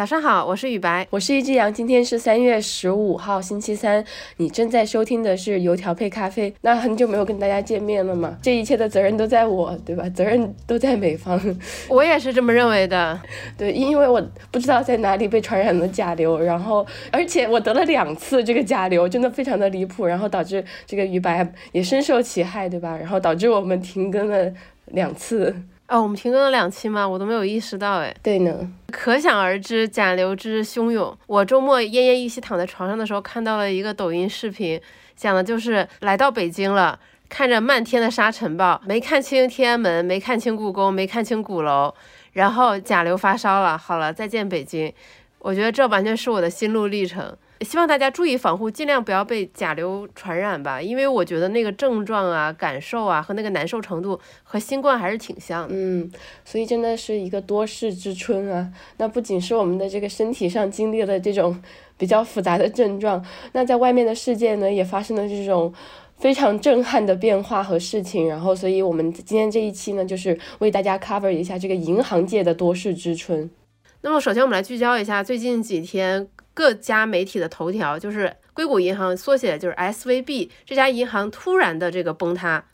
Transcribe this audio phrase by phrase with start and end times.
[0.00, 1.70] 早上好，我是雨白，我是一只羊。
[1.70, 4.02] 今天是三月十五号，星期三。
[4.38, 6.54] 你正在收听的是油条配咖啡。
[6.62, 8.38] 那很久没有跟大家见面了嘛？
[8.40, 10.08] 这一切的责任都在我，对吧？
[10.08, 11.38] 责任都在美方。
[11.86, 13.20] 我也是这么认为的。
[13.58, 22.96] 对，因为我不知道在哪里被传染了甲流，然后而且我得了两次这个甲流，真的非常的离谱，然后导致这个雨白也深受其害，对吧？
[22.96, 24.50] 然后导致我们停更了
[24.86, 25.54] 两次。
[25.90, 27.06] 哦，我们停更了两期吗？
[27.06, 31.18] 我都没有意识到，哎，对呢，可想而知甲流之汹涌。
[31.26, 34.80] 我周末奄奄一息躺在床上的时候，看到了一个抖音视频，
[35.16, 36.96] 讲的就是来到北京了，
[37.28, 41.92] 看着漫天的沙尘暴，没看清天安门，没看清故宫，没看清鼓楼，
[42.34, 44.92] 然后甲流发烧了，好了，再见北京。
[45.40, 47.36] 我觉得这完全是我的心路历程。
[47.62, 55.74] 希望大家注意防护，尽量不要被甲流传染吧，因为我觉得那个症状啊、感受啊和那个难受程度和新冠还是挺像的。
[55.76, 56.10] 嗯，
[56.42, 58.72] 所以真的是一个多事之春啊。
[58.96, 61.62] 那不仅是我们的这个身体上经历了这种
[61.98, 65.70] 比较复杂的症状，那在外面的世界呢也发生了这种
[66.16, 68.26] 非常震撼的变化和事情。
[68.26, 73.50] 然后，所以我们今天这一期呢，就是为大家 cover 一下这个银行界的多事之春。
[74.00, 76.26] 那么，首先我们来聚焦一下最近几天。
[76.52, 82.64] 各家媒体的头条就是硅谷银行缩写就是 SVB 这家银行突然的这个崩塌，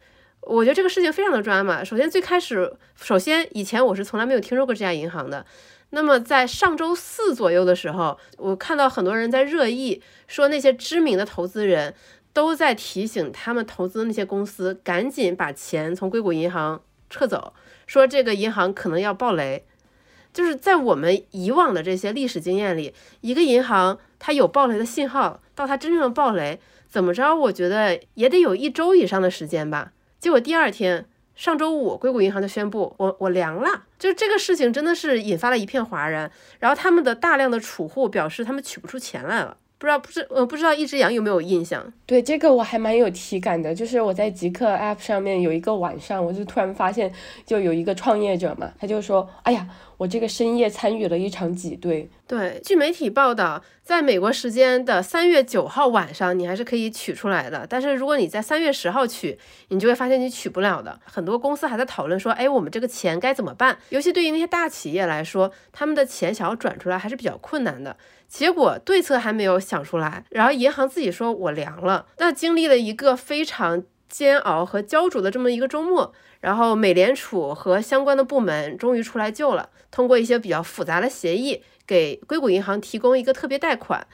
[0.41, 1.85] 我觉得这个事情非常的抓马。
[1.85, 5.45] 首先最开始，首先以前我是从来没有听说过这家银行的。
[5.91, 11.95] 那么在上周四左右的时候，我看到很多人在热议，说那些知名的投资人
[12.33, 17.55] 都在提醒他们投资的那些公司赶紧把钱从硅谷银行撤走，
[17.87, 19.65] 说这个银行可能要爆雷。
[20.37, 22.93] 就是在我们以往的这些历史经验里，
[23.23, 27.35] 一个银行它有暴雷的信号，到它真正的暴雷，怎么着？
[27.35, 29.93] 我觉得也得有一周以上的时间吧。
[30.19, 36.31] 结果第二天，上周五，硅谷银行就宣布我我凉了，就这个事情真的是引发了一片哗然。
[36.59, 41.93] 然后他们的大量的储户表示他们取不出钱来了，不知道不知我不知道一只羊有没有印象？
[42.07, 47.13] 对这个我还蛮有体感的，就是我在极客 App 上面有一个晚上，我就突然发现，
[47.45, 49.69] 就有一个创业者嘛，他就说，哎呀。
[49.99, 52.07] 我这个深夜参与了一场挤兑。
[52.27, 57.67] 对，据媒体报道，在美国时间的三月九号晚上，你还是可以取出来的。
[57.67, 61.01] 但是如果你在三月十号取，你就会发现你取不了的。
[61.03, 63.79] 很多公司还在讨论说，哎，我们这个钱该怎么办？
[63.89, 67.97] 尤其对于那些大企业来说，他们的钱想要转出来还是比较困难的。
[68.29, 72.07] 结果对策还没有想出来，然后银行自己说我凉了。
[72.19, 76.13] 那经历了一个非常煎熬和焦灼的这么一个周末。
[76.41, 84.07] 然后美联储和相关的部门终于出来救了，通过一些比较复杂的协议，给硅谷银行提供一个特别贷款。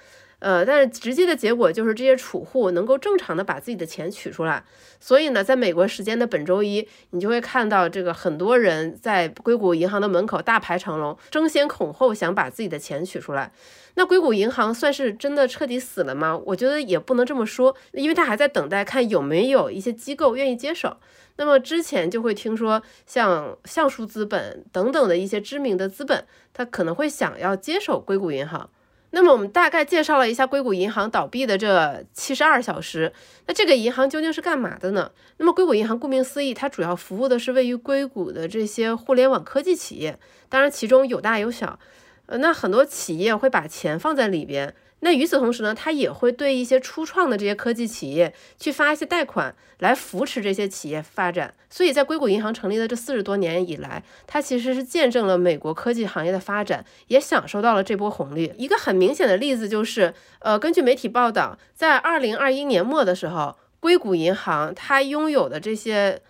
[0.43, 4.65] 呃，但是直接的结果就是这些储户能够正常的把自己的钱取出来。
[4.99, 13.53] 所以呢，在美国时间的本周一，你就会看到这个很多人在硅谷银行的门口大排长龙，争先恐后想把自己的钱取出来。
[13.95, 16.37] 那硅谷银行算是真的彻底死了吗？
[16.47, 20.97] 我觉得也不能这么说，因为他还在等待看有没有一些机构愿意接手。
[21.37, 28.69] 那么之前就会听说，像橡树资本等等的一些知名的资本，他可能会想要接手硅谷银行。
[29.15, 33.13] 那么我们大概介绍了一下硅谷银行倒闭的这七十二小时。
[33.47, 35.11] 那这个银行究竟是干嘛的呢？
[35.37, 40.19] 那么硅谷银行顾名思义，它主要服务的是位于硅谷的这些互联网科技企业，
[40.49, 41.79] 当然其中有大有小。
[42.27, 44.75] 呃，那很多企业会把钱放在里边。
[45.05, 51.53] 那与此同时呢，它也会对一些初创的这些科技企业去发一些贷款，来扶持这些企业发展。
[51.69, 58.53] 所以在硅谷银行成立的这四十多年以来，它其实是见证了美国科技行业的发展，也享受到了这波红利。
[58.57, 66.23] 一个很明显的例子就是，呃，根据媒体报道，在二零二一年末的时候，硅谷银行它拥有的这些，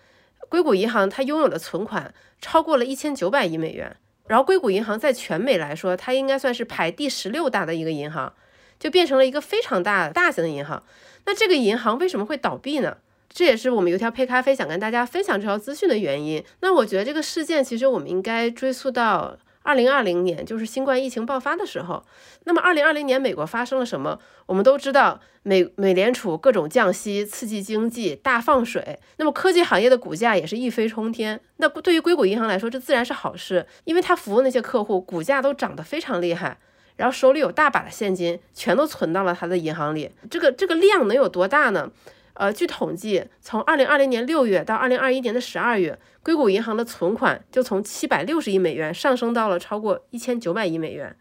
[0.49, 2.11] 硅谷银行它拥有的存款
[2.41, 3.95] 超过了一千九百亿美元。
[4.27, 8.33] 然后硅谷银行在全美来说，它应该算是排第十六大的一个银行。
[8.79, 10.83] 就变成了一个非常大大型的银行，
[11.25, 12.97] 那这个银行为什么会倒闭呢？
[13.29, 16.43] 这也是我们油条配咖啡想跟大家分享这条资讯的原因。
[16.59, 22.03] 那我觉得这个事件其实我们应该追溯到二零二零年，就是新冠疫情爆发的时候。
[22.43, 24.19] 那么二零二零年美国发生了什么？
[24.45, 28.99] 我们都知道，美美联储各种降息，刺激经济，大放水。
[29.17, 31.39] 那么科技行业的股价也是一飞冲天。
[31.57, 36.59] 那对于硅谷银行来说，这自然是好事，因为它服务那些客户，股价都涨得非常厉害。
[36.95, 40.11] 然后手里有大把的现金，全都存到了他的银行里。
[40.29, 41.89] 这个这个量能有多大呢？
[42.33, 51.15] 呃，据统计，从二零二零年六月到二零二一年的十二月，硅谷银行的存款就从七百六十亿美元上升到了超过一千九百亿美元。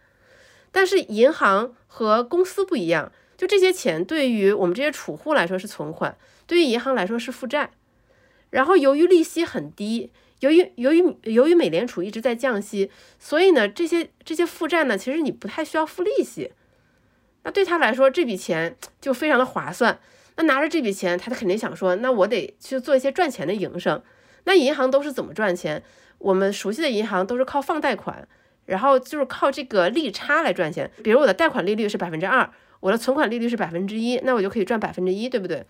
[0.70, 6.16] 但是银行和公司不一样，就这些钱对于我们这些储户来说是存款，
[6.46, 7.70] 对于银行来说是负债。
[8.50, 10.10] 然后由于利息很低。
[10.40, 16.50] 由于由于由于美联储一直在降息，所以呢，这些这些负债呢，其实你不太需要付利息。
[17.44, 20.00] 那对他来说，这笔钱就非常的划算。
[20.36, 24.02] 那拿着这笔钱，他肯定想说，那我得去做一些赚钱的营生。
[24.44, 25.82] 那银行都是怎么赚钱？
[26.18, 28.26] 我们熟悉的银行都是靠放贷款，
[28.66, 30.90] 然后就是靠这个利差来赚钱。
[31.02, 32.50] 比如我的贷款利率是百分之二，
[32.80, 35.64] 我的存款利率是百分之一，那我就可以赚百分之一，对不对？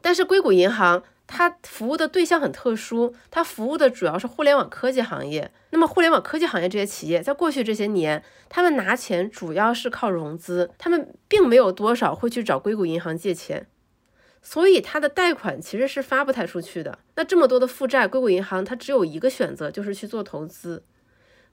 [0.00, 1.02] 但是硅谷银行。
[1.32, 5.48] 它服务的对象很特殊，它服务的主要是互联网科技行业。
[5.70, 13.68] 那么，互联网科技行业这些企业，在过去这些年，他们拿钱主要是靠融资，他们并没有多少会去找硅谷银行借钱，
[14.42, 16.98] 所以它的贷款其实是发不太出去的。
[17.14, 20.82] 那这么多的负债，硅谷银行它只有一个选择，就是去做投资。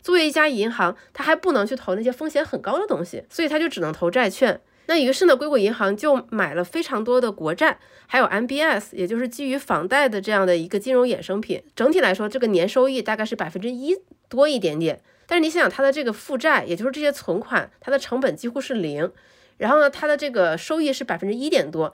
[0.02, 4.60] 作为一家银行，它还不能去投那些风险很高的东西，所以它就只能投债券。
[4.88, 11.62] 那于是呢，硅谷银行就买了非常多的国债，还有 MBS，也就是基于房贷的这样的一个金融衍生品。
[11.76, 13.96] 整体来说，这个年收益大概是百分之一
[14.30, 15.02] 多一点点。
[15.26, 19.12] 但是你想想，它的这个负债，也就是这些存款，它的成本几乎是零。
[19.58, 21.94] 然后呢，它的这个收益是百分之一点多，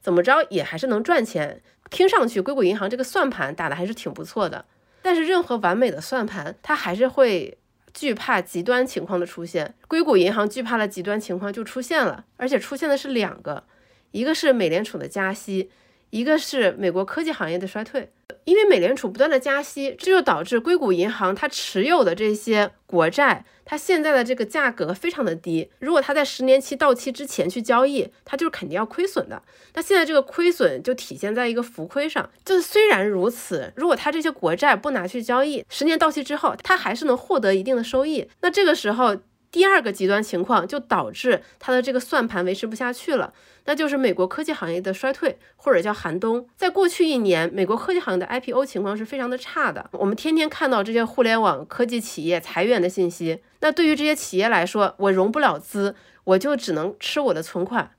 [0.00, 1.62] 怎么着也还是能赚钱。
[1.90, 4.64] 听上去，硅谷银行这个算盘打的还是挺不错的。
[5.00, 7.56] 但是任何完美的算盘，它还是会。
[7.94, 13.64] 惧怕极端情况的出现，硅谷银行惧怕的极端情况就出现了，而且出现的是两个，
[14.10, 15.70] 一个是美联储的加息，
[16.12, 18.12] 一个是美国科技行业的衰退。
[18.44, 25.70] 因为美联储不断的加息，这就导致硅谷银行它持有的这些国债，它现在的这个价格非常的低。
[25.78, 29.40] 如果它在十年期到期之前去交易，它就是肯定要亏损的。
[29.74, 32.28] 那现在这个亏损就体现在一个浮亏上。
[32.44, 38.28] 就是虽然如此，如果它这些国债不拿去交易，十年到期之后，它还是能获得一定的收益。
[38.40, 39.16] 那这个时候，
[39.52, 43.32] 第二个极端情况就导致它的这个算盘维持不下去了。
[43.66, 46.48] 那就是美国科技行业的衰退，或者叫寒冬。
[46.56, 49.88] 在过去一年，美国科技行业的 IPO 情况是非常的差的。
[49.92, 53.42] 我们天天看到这些互联网科技企业裁员的信息。
[53.60, 55.94] 那对于这些企业来说，我融不了资，
[56.24, 57.92] 我就只能吃我的存款，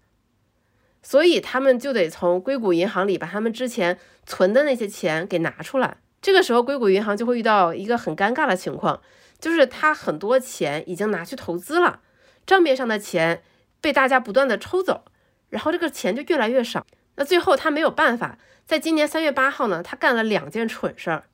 [1.01, 5.97] 所以他们就得从硅谷银行里把他们之前存的那些钱给拿出来。
[6.21, 9.01] 这个时候，硅谷银行就会遇到一个很尴尬的情况，
[9.43, 11.99] 就是他很多钱已经拿去投资了，
[12.45, 13.43] 账面上的钱
[13.81, 15.03] 被大家不断的抽走。
[15.49, 21.25] 然后这个钱就越来越少，那最后他没有办法，在今年三月八号呢，他干了两件蠢事儿。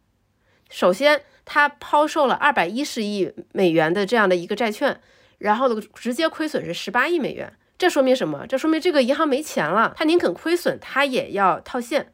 [0.72, 5.00] 首先，他抛售了二百一十亿美元的这样的一个债券，
[5.38, 7.54] 然后呢，直接亏损是十八亿美元。
[7.78, 8.48] 这说明什么？
[8.48, 12.12] 这说明这个银行没钱了，他宁肯亏损，他也要套现。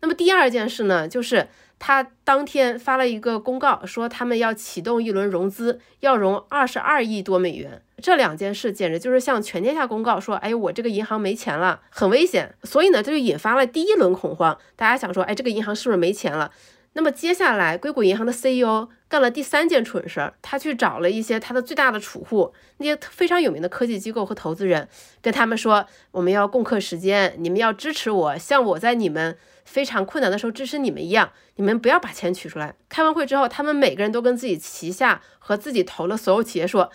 [0.00, 1.48] 那么第二件事呢，就是
[1.84, 7.82] 他当天发了一个公告，说他们要启动一轮融资，要融二十二亿多美元。
[8.00, 12.54] 这两件事简直就是向全天下公告说，哎，我这个银行没钱了，很危险。
[12.62, 14.56] 所以呢，这就引发了第一轮恐慌。
[14.76, 16.52] 大家想说，哎，这个银行是不是没钱了？
[16.92, 24.88] 那么接下来，硅谷银行的 CEO 干了第三件蠢事儿，他去找了一些他的最大的储户，那些非常有名的科技机构和投资人，
[25.20, 32.74] 跟他们说，我们要共克时艰，你们要支持我，像我在你们非常困难的时候支持你们一样，你们不要把钱取出来。
[32.88, 36.90] 开完会之后，他们每个人都跟自己旗下和自己投了所有企业说。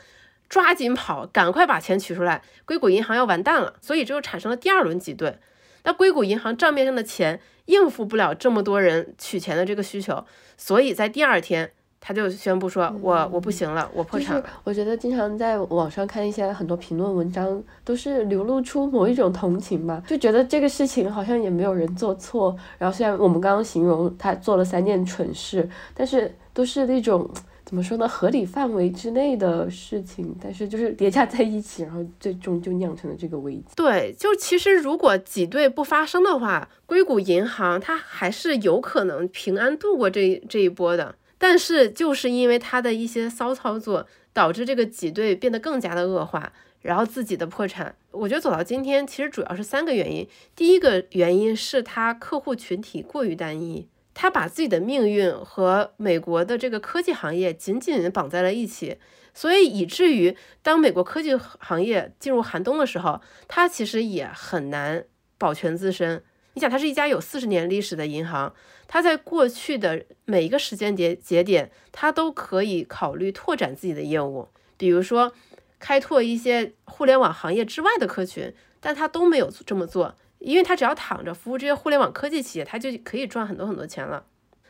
[0.50, 2.42] 抓紧跑，赶快把钱取出来！
[2.64, 5.38] 硅谷银行要完蛋了，所以这就产生了第二轮挤兑。
[5.84, 10.26] 那硅谷银行账面上的钱应付不了这么多人取钱的这个需求，
[10.56, 22.56] 所以在第二天他就宣布说：“我我不行了，我破产了。”我觉得经常在网上看一些很多评论文章，都是流露出某一种同情吧，就觉得这个事情好像也没有人做错。
[22.78, 27.30] 然后虽然我们刚刚形容他做了三件蠢事，但是都是那种。
[27.66, 28.08] 怎么说呢？
[28.08, 33.66] 合理范围之内的事情，但是就是叠加在一起，然后最终就酿成了这个危机。
[33.76, 41.16] 对，就其实如果挤兑不发生的话，硅谷银行它还是有可能平安度过这这一波的。
[41.38, 46.52] 但是就是因为他的一些骚操作，导致这个挤兑变得更加的恶化，
[46.82, 47.96] 然后自己的破产。
[48.12, 50.28] 我觉得走到今天，其实主要是三个原因。
[50.56, 53.88] 第一个原因是他客户群体过于单一。
[54.20, 58.98] 他把自己的命运和美国的这个科技行业紧紧绑在了一起，
[59.32, 65.06] 所以以至于当美国科技行业进入寒冬的时候，他其实也很难
[65.38, 66.24] 保全自身。
[66.58, 68.52] 你想，它是一家有四十年历史的银行，
[68.88, 75.32] 它在过去的每一个时间节节点，它都可以考虑拓展自己的业务，比如说
[75.78, 80.16] 开拓一些互联网行业之外的客群，但它都没有这么做。
[80.40, 84.26] 因为他只要躺着服务这些互联网科技企业，他就可以赚很多很多钱了。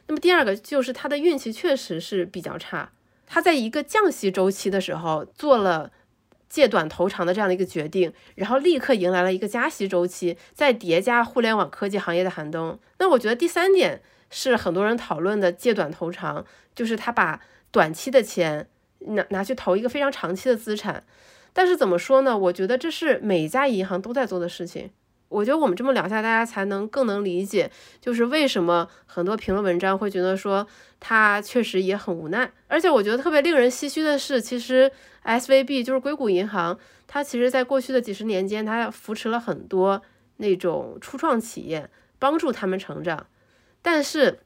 [0.08, 2.92] 那么第二个就是他的运气确实是比较差，
[3.26, 5.92] 他在一个降息周期的时候做了
[6.50, 12.80] 借短投长的这样的一个决定，然后立刻迎来了一个加息周期，再叠加互联网科技行业的寒冬。
[13.00, 18.68] 那我觉得第三点是很多人讨论的借短投长，就是他把短期的钱
[19.00, 21.04] 拿拿去投一个非常长期的资产。
[21.54, 22.38] 但是怎么说呢？
[22.38, 24.92] 我觉得这是每家银行都在做的事情。
[25.30, 27.70] 我觉得我们这么聊下，大家才能更能理解，
[28.00, 30.66] 就是为什么很多评论文章会觉得说
[31.00, 32.52] 他确实也很无奈。
[32.68, 34.92] 而且我觉得特别令人唏嘘的是，其实
[35.24, 40.02] S V B 就是硅谷银行，它其实在过去的几十年间，它扶持了很多
[40.38, 43.28] 那种初创企业，帮助他们成长。
[43.82, 44.40] 但是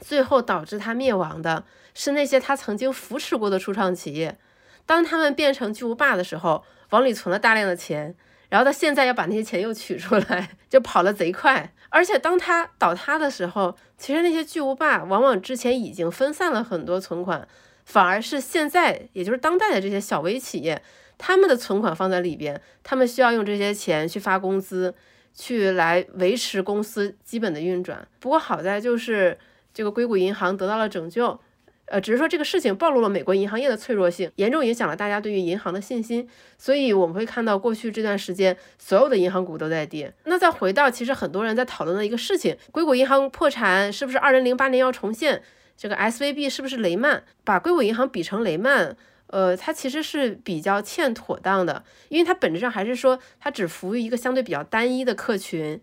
[0.00, 4.38] 最后导致它灭亡的是那些他曾经扶持过的初创企业。
[4.86, 8.14] 当他们变成巨无霸的时候，往里存了大量的钱，
[8.48, 11.72] 然后他现在要把那些钱又取出来，就跑了贼快。
[11.88, 17.46] 而且当他倒塌的时候，其实那些巨无霸往往之前已经分散了很多存款，
[17.84, 20.82] 反而是现在，也就是当代的这些小微企业，
[21.16, 24.94] 他们的存款放在里边，他们需要用这些钱去发工资，
[25.34, 28.06] 去来维持公司基本的运转。
[28.20, 29.38] 不过好在就是
[29.72, 31.40] 这个硅谷银行得到了拯救。
[31.86, 36.28] 呃，只是说这个事情暴露了美国银行业的脆弱性，严重影响了大家对于银行的信心，
[36.58, 40.12] 所以我们会看到过去这段时间所有的银行股都在跌。
[40.24, 45.42] 那再回到，其实很多人在讨论的一个事情，硅谷银行破产是不是二零零八年要重现？
[45.76, 47.22] 这个 S V B 是不是雷曼？
[47.44, 48.96] 把硅谷银行比成雷曼，
[49.28, 55.80] 呃，它其实是比较欠妥当的，因为它本质上还是说它只服务于一个相对比较单一的客群，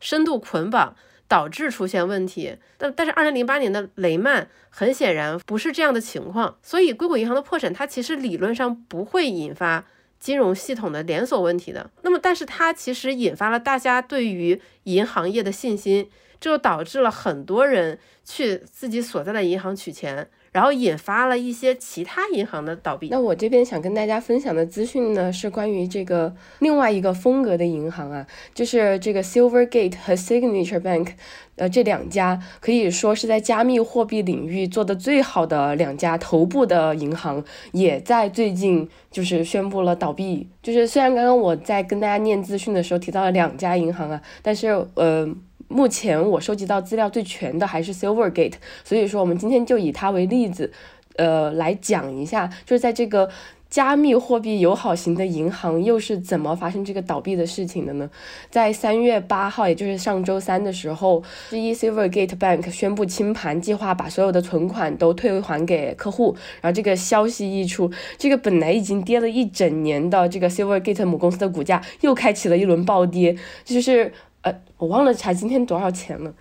[0.00, 0.96] 深度捆绑。
[1.32, 9.86] 导致出现问题，但但是二零零八年的雷曼很显然不是这样的情况，所以硅谷银行的破产，它其实理论上不会引发
[10.20, 11.90] 金融系统的连锁问题的。
[12.02, 16.06] 那么，但是它其实引发了大家对于银行业的信心，
[16.38, 20.28] 这就导致了很多人去自己所在的银行取钱。
[20.52, 23.08] 然后引发了一些其他银行的倒闭。
[23.08, 31.08] 那我这边想跟大家分享的资讯呢，是关于这个另外一个风格的银行啊，就是这个 Silvergate 和 Signature Bank，
[31.56, 37.42] 呃，这两家可以说是在加密货币领域做的最好的两家头部的银行，
[37.72, 40.48] 也在最近就是宣布了倒闭。
[40.62, 45.34] 就是虽然刚刚我在跟大家念资讯的时候提到了两家银行啊，但是呃。
[45.72, 50.70] 目前我收集到资料最全的还是 Silvergate，所以说我们今天就以它为例子，
[51.16, 53.30] 呃，来讲一下，就是在这个
[53.70, 58.10] 加密货币友好型的银行又是怎么发生这个倒闭的事情的呢？
[58.50, 66.36] 在三月八号，也就是上周三的时候，之一 Silvergate Bank 宣布清盘，计划把所有的存款都退还给客户。
[66.60, 74.12] 然后这个消息一出，这个本来已经跌了一整年的这个 Silvergate 母公司的股价又开启了一轮暴跌，就是。
[74.42, 76.32] 呃，我忘了查今天多少钱了，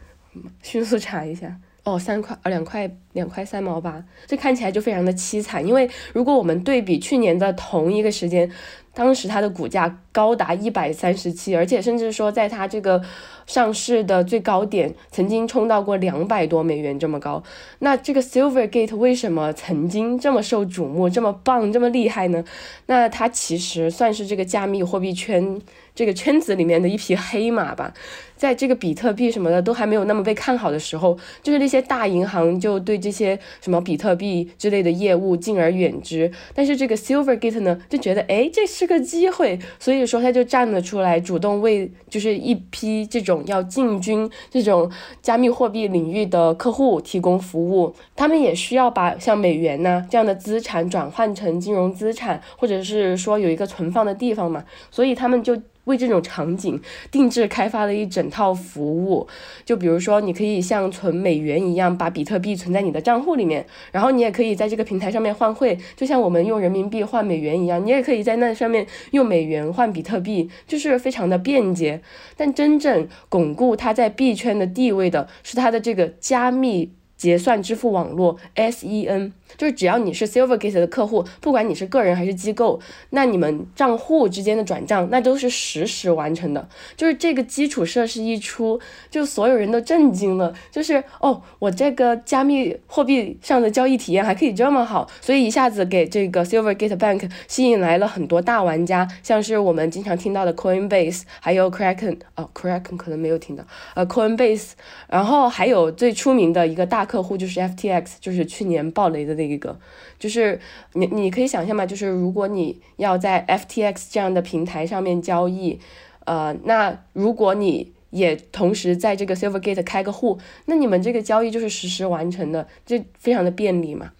[0.61, 1.57] 迅速查一下。
[1.83, 5.65] 哦，三块，呃，两块，两块三毛八，这看起来就非常的凄惨。
[5.65, 8.47] 因为如果我们对比去年的同一个时间，
[8.93, 13.01] 当时它的股价高达一百三十七，而且甚至说在它这个
[13.47, 17.41] 上市的最高点，曾经冲到过两百多美元这么高。
[17.79, 22.43] 那这个 Silvergate 为什么曾经这么受瞩目，这么棒，这么厉害呢？
[22.85, 25.59] 那它其实算是这个加密货币圈。
[26.01, 27.93] 这个圈子里面的一匹黑马吧，
[28.35, 36.31] 在这个比特币什么的都还没有那么被看好的时候，就是那些大银行就对这些什么比特币之类的业务敬而远之。
[36.55, 44.89] 但是这个 Silvergate 呢，就觉得哎，这是个机会，所以说他就站了出来，主动为就是一批这种要进军这种
[45.21, 47.93] 加密货币领域的客户提供服务。
[48.15, 55.55] 他们也需要把像美元呐这样的资产转换成金融资产，或者是说有一个存放的地方嘛，所以他们就。
[55.91, 56.81] 为这种场景
[57.11, 59.27] 定制开发了一整套服务，
[59.65, 72.01] 就比如说，你可以像存美元一样，把比特币存在你的账户里面，然后你也可以在这个平台上面换汇，就像我们用人民币换美元一样，你也可以在那上面用美元换比特币，就是非常的便捷。
[72.37, 79.33] 但真正巩固它在币圈的地位的是它的这个加密结算支付网络 SEN。
[79.57, 82.79] 就是只要你是 Silvergate 的客户，不管你是个人还是机构，
[83.09, 86.67] 那你们账户之间的转账那都是实时完成的。
[86.95, 88.79] 就是这个基础设施一出，
[89.09, 90.53] 就所有人都震惊了。
[90.71, 103.63] 就是哦，我这个加密货币上的交易体验还可以这么好，所以一下子给这个 Silvergate Bank 吸引来了很多大玩家，像是我们经常听到的 Coinbase，还有 Kraken，哦，Kraken 可能没有听到，
[103.95, 104.71] 呃，Coinbase，
[105.09, 109.40] 然后还有最出名的一个大客户就是 FTX，就是去年暴雷的。
[109.47, 109.79] 那个
[110.19, 110.59] 就是
[110.93, 115.79] 你，你可以想象嘛，就是如果你要在 FTX 这样的平台上面交易，
[116.25, 124.11] 呃，那如果你也同时在这个 Silvergate 开个户，那你们这个交易就是实时完成的，就非常的便利嘛。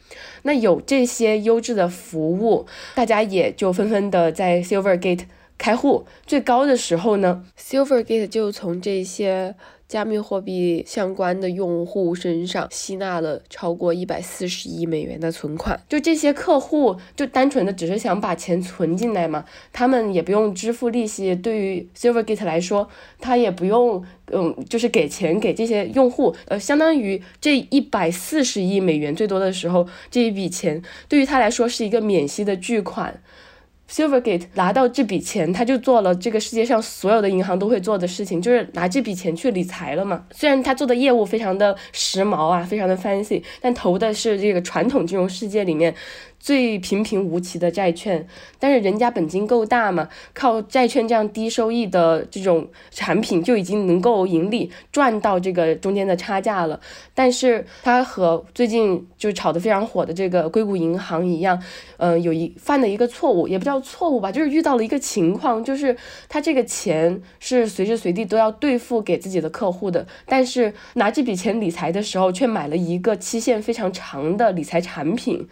[0.43, 5.25] 那有这些优质的服务，大家也就纷纷的在 Silvergate
[5.57, 6.05] 开户。
[6.25, 9.55] 最高的时候呢，Silvergate 就从这些。
[9.91, 15.77] 加密货币相关的用户身上吸纳了超过一百四十亿美元的存款。
[15.89, 19.43] 就这些客户，就单纯的只是想把钱存进来嘛，
[19.73, 21.35] 他们也不用支付利息。
[21.35, 22.87] 对于 Silvergate 来说，
[23.19, 33.21] 他也不用，嗯，就是给钱给这些用户，呃，相当于这一百四十亿美元最多的时候，这一笔钱对于他来说是一个免息的巨款。
[33.91, 40.23] Silvergate 拿到这笔钱，他就做了这个世界上所有的银行都会做的事情，就是拿这笔钱去理财了嘛。
[40.31, 45.93] 虽然他做的业务非常的时髦啊，非常的 fancy，但投的是这个传统金融世界里面。
[46.41, 56.79] 最平平无奇的债券，但是人家本金够大嘛，靠债券这样低收益的这种产品就已经能够盈利，赚到这个中间的差价了。
[57.13, 61.61] 但是它和最近就炒得非常火的这个硅谷银行一样，
[61.97, 65.95] 嗯，有一犯的一个错误，也不叫错误吧，就是遇到了一个情况，就是
[66.27, 75.47] 他这个钱是随时随地都要兑付给自己的客户的，但是拿这笔钱理财的时候，却买了一个期限非常长的理财产品。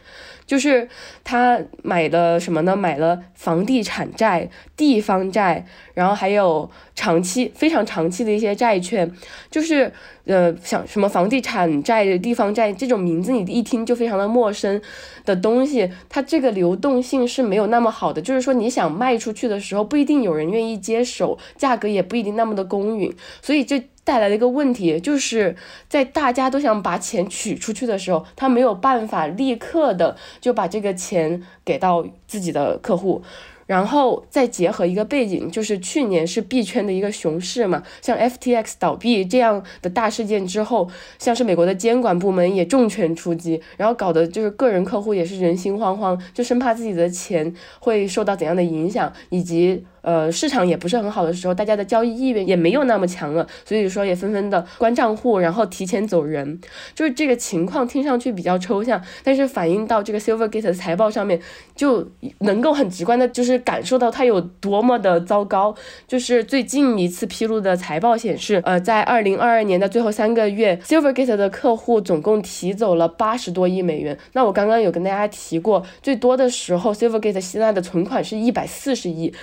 [0.49, 0.89] 就是
[1.23, 2.75] 他买的什么呢？
[2.75, 5.63] 买了房地产债、地方债，
[5.93, 9.11] 然后还有长期、非常长期的一些债券。
[9.51, 9.93] 就是
[10.25, 14.81] 呃，像什么房地产债、地方债这种名字，你一听就非常的陌生
[15.23, 18.19] 的东西，它这个流动性是没有那么好的。
[18.19, 23.15] 就是说，你想卖出去的时候，不一定有人愿意接手，价格也不一定那么的公允。
[23.43, 23.83] 所以这。
[24.03, 25.55] 带来的一个问题，就是
[25.87, 33.21] 在大家都想把钱取出去的时候，他没有办法立刻的就把这个钱给到自己的客户。
[33.67, 40.89] 然后再结合一个背景，就是去年是币圈的一个熊市嘛，像 FTX 倒闭这样的大事件之后，
[41.19, 49.85] 像是美国的监管部门也重拳出击，然后搞得就是个人客户也是人心惶惶，就生怕自己的钱会受到怎样的影响，以及。
[50.01, 56.59] 呃，市场也不是很好的时候，大家的交易意愿也没有那么强了，所以说也纷纷的关账户，然后提前走人。
[56.95, 61.39] 就是这个情况听上去比较抽象，但是反映到这个 Silvergate 的财报上面，
[61.75, 62.07] 就
[62.39, 65.75] 能够很直观的，就是感受到它有多么的糟糕。
[66.07, 74.17] 就是最近一次披露的财报显示，呃，在二零二二年的最后三个月，Silvergate 的客户总共提走了八十多亿美元。
[74.33, 79.33] 那我刚刚有跟大家提过，最多的时候，Silvergate 吸纳的存款是一百四十亿。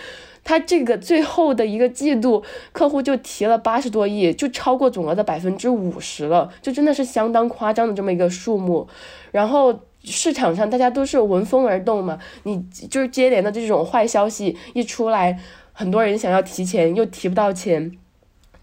[0.46, 8.86] 他这个最后的一个季度，客户就提了八十多亿，就超过总额的百分之五十了，就真的是相当夸张的这么一个数目。
[9.32, 15.36] 然后市场上大家都是闻风而动嘛，你就是接连的这种坏消息一出来，
[15.72, 17.98] 很多人想要提钱又提不到钱。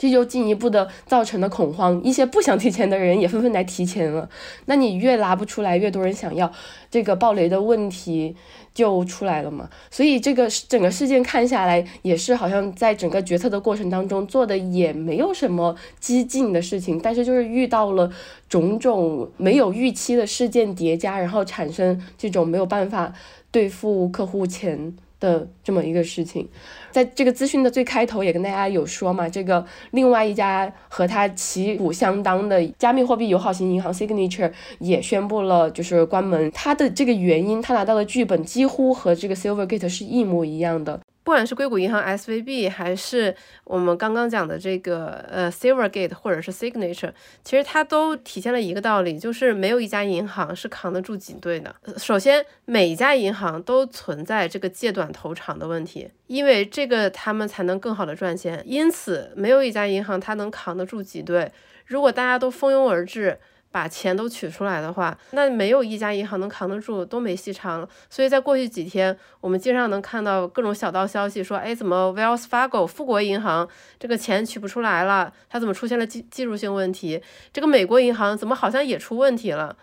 [0.03, 4.29] 这就进一步的造成了恐慌，一些不想提钱的人也纷纷来提钱了。
[4.65, 6.51] 那你越拿不出来，越多人想要，
[6.91, 8.35] 这个暴雷的问题
[8.73, 9.69] 就出来了嘛。
[9.89, 18.11] 所以这个整个事件看下来，也是好像在整个决策的过程当中做的也没有什么激进的事情，但是就是遇到了
[18.49, 23.13] 种种没有预期的事件叠加，然后产生这种没有办法
[23.51, 24.93] 对付客户钱。
[25.23, 26.49] 的这么一个事情，
[26.93, 40.99] 在这个资讯的最开头也跟大家有说嘛，这个另外一家和它旗鼓相当的加密货币友好型银行 Signature 也宣布了就是关门，它的这个原因，它拿到的剧本几乎和这个 Silvergate 是一模一样的。
[41.23, 43.33] 不管是硅谷银行 SVB，还是
[43.63, 47.11] 我们刚刚讲的这个呃 Silvergate 或者是 Signature，
[47.43, 51.73] 其实它都体现了一个道理，就是没有一家银行是扛得住挤兑的。
[51.97, 58.61] 首先，每一家银行都存在这个借短投长的问题，因为这个他们才能更好的赚钱。
[58.65, 61.49] 因此，没有一家银行它能扛得住挤兑。
[61.85, 63.39] 如果大家都蜂拥而至，
[63.73, 67.89] 把钱都取出来的话，那没有一家银行能扛得住，都没戏唱了。
[68.07, 73.67] 所以在过去几天，我们经常能看到各种小道消息，说，哎，怎么 Wells Fargo 富国银行
[73.99, 75.33] 这个钱取不出来了？
[75.49, 77.19] 它怎么出现了技技术性问题？
[77.51, 79.75] 这个美国银行怎么好像也出问题了？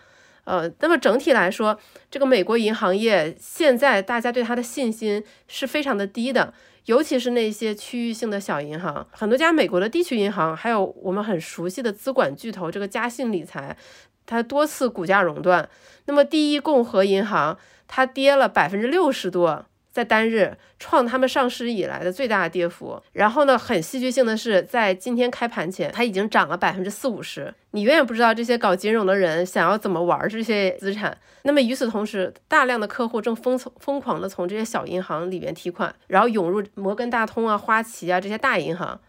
[0.45, 1.77] 呃，那么整体来说，
[2.09, 6.53] 这个美国银行业现在大家对它的信心是非常的低的。
[6.85, 13.77] 尤其是那些区域性的小银行，很多家美国的地区银行，还有我们很熟悉的资管巨头这个嘉信理财，
[14.25, 15.69] 它多次股价熔断。
[16.05, 19.65] 那么第一共和银行，它跌了百分之六十多。
[19.91, 27.53] 在单日创他们上市以来的最大跌幅，然后呢，很戏剧性的是，在今天开盘前，它已经涨了百分之四五十。
[27.71, 31.17] 你永远不知道这些搞金融的人想要怎么玩这些资产。
[31.43, 38.99] 那么与此同时，大量的客户正疯疯狂的从这些小银行里面提款，然后涌入摩根大通啊、花旗啊这些大银行，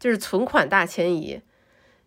[0.00, 1.40] 就是存款大迁移。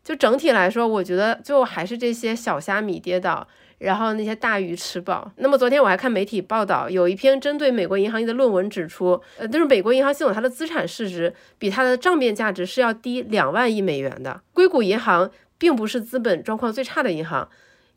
[0.06, 3.46] 就整体来说，我觉得最后还是这些小虾米跌倒。
[3.78, 5.30] 然后那些大鱼吃饱。
[5.36, 14.40] 那么昨天我还看媒体报道，有一篇针对美国银行业的论文指出，呃，就是美国银行系统它的资产市值比它的账面价值是要低两万亿美元的。
[14.54, 17.50] 硅谷银行并不是资本状况最差的银行，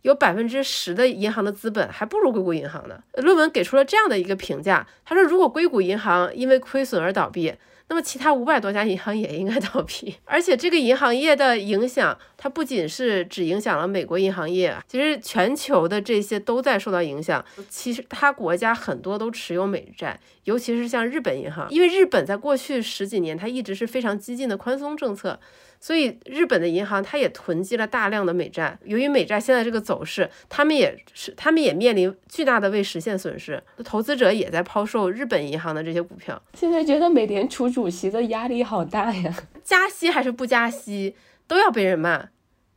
[0.02, 2.98] 有百分之十的银行的资本还不如硅谷银行呢。
[3.14, 7.54] 论文给出了这样的一个评价，他说，如果硅谷银行因为亏损而倒闭。
[7.88, 17.42] 那么其他五百多家银行也应该倒闭，而且这个银行业的影响，它不仅是只影响了美国银行业，其实全球的这些都在受到影响。
[17.68, 25.40] 其实它国家很多都持有美债，尤其是像日本银行，因为日本在过去十几年它一直是非常激进的宽松政策。
[25.80, 36.40] 所以日本的银行它也囤积了大量的美债，由于美债现在这个走势，他们也是他们也面临巨大的未实现损失，投资者也在抛售日本银行的这些股票。
[36.54, 41.14] 现在觉得美联储主席的压力好大呀， 加息还是不加息
[41.46, 42.28] 都要被人骂，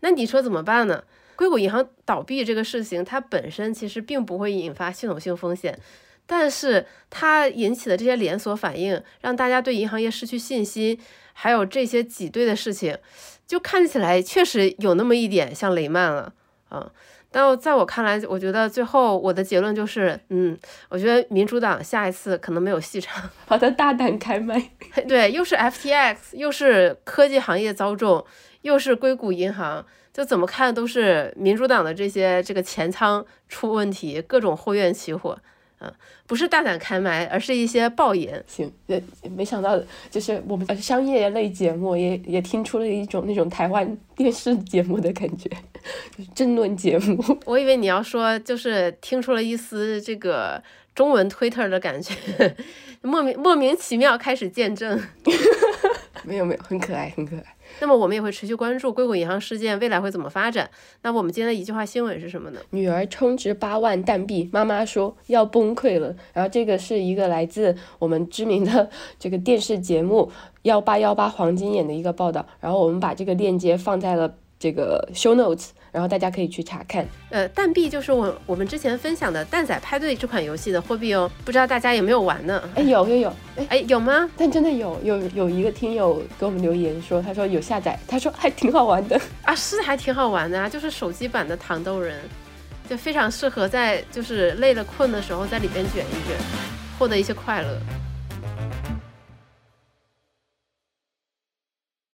[0.01, 1.03] 那你说怎么办呢？
[1.35, 5.79] 硅谷银行倒闭这个事情，它本身其实并不会引发系统性风险，
[6.31, 10.97] 但是它引起的这些连锁反应，让大家对银行业失去信心。
[11.33, 12.97] 还有这些挤兑的事情，
[13.45, 16.33] 就看起来确实有那么一点像雷曼了，
[16.69, 16.89] 啊，
[17.29, 23.29] 但在我看来，我觉得最后我的结论就是，嗯，我觉得民主党下一次可能没有戏唱。
[23.45, 24.71] 好的，大胆开麦。
[25.05, 28.23] 对，又是 FTX，又是科技行业遭重，
[28.61, 35.37] 又是硅谷银行，就怎么看都是民主党的这些这个前仓出问题，各种后院起火。
[35.81, 35.91] 嗯，
[36.27, 38.43] 不是大胆开麦，而是一些爆言。
[38.47, 39.01] 行，也
[39.35, 45.49] 没想到，就是我们商业类节目也也听出了一种那种台湾电视节目的感觉，
[46.35, 47.21] 争论节目。
[47.45, 50.61] 我以为你要说，就是听出了一丝这个
[50.93, 52.13] 中文 Twitter 的感觉，
[53.01, 55.01] 莫名莫名其妙开始见证。
[56.27, 57.43] 没有没有，很可爱，很可爱。
[57.79, 60.69] 那么我们也会持续关注硅谷银行事件未来会怎么发展。
[61.03, 62.60] 那我们今天的一句话新闻是什么呢？
[62.71, 66.15] 女儿充值八万蛋币，妈妈说要崩溃了。
[66.34, 70.31] 然后这个是一个来自我们知名的这个电视节目
[70.63, 72.45] 幺八幺八黄金眼的一个报道。
[72.60, 75.69] 然后我们把这个链接放在了这个 show notes。
[75.91, 82.63] 然后大家可以去查看，呃，蛋币就是我我们之前分享的蛋仔派对这款游戏的货币哦，不知道大家有没有玩呢？
[82.75, 83.34] 哎，有有有，
[83.67, 84.30] 哎，有吗？
[84.38, 92.17] 但真的有有有一个听友给我们留言说，他说有下载，他说还挺好玩的 啊，是还挺好玩的啊，就是手机版的糖豆人，
[92.89, 96.38] 就非常适合在就是累了困的时候在里边卷一卷，
[96.97, 97.77] 获得一些快乐。